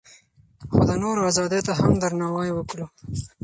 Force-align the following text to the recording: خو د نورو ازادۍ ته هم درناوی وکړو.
خو 0.73 0.81
د 0.89 0.91
نورو 1.03 1.21
ازادۍ 1.31 1.61
ته 1.67 1.71
هم 1.79 1.91
درناوی 2.01 2.49
وکړو. 2.53 2.85